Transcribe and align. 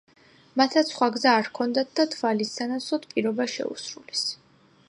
მათაც 0.61 0.89
სხვა 0.93 1.09
გზა 1.17 1.33
არ 1.41 1.45
ჰქონდათ 1.49 1.93
და 2.01 2.07
თვალის 2.15 2.57
სანაცვლოდ 2.61 3.09
პირობა 3.13 3.51
შეუსრულეს. 3.57 4.27